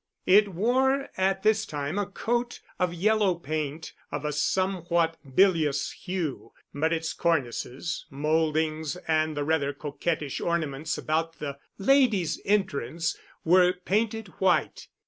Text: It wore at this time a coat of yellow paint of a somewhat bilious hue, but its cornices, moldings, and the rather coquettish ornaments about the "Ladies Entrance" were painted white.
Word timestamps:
It 0.25 0.47
wore 0.55 1.09
at 1.15 1.43
this 1.43 1.63
time 1.63 1.99
a 1.99 2.07
coat 2.07 2.59
of 2.79 2.91
yellow 2.91 3.35
paint 3.35 3.93
of 4.11 4.25
a 4.25 4.33
somewhat 4.33 5.15
bilious 5.35 5.91
hue, 5.91 6.53
but 6.73 6.91
its 6.91 7.13
cornices, 7.13 8.07
moldings, 8.09 8.95
and 9.07 9.37
the 9.37 9.43
rather 9.43 9.73
coquettish 9.73 10.39
ornaments 10.41 10.97
about 10.97 11.37
the 11.37 11.59
"Ladies 11.77 12.41
Entrance" 12.45 13.15
were 13.45 13.73
painted 13.73 14.29
white. 14.39 14.87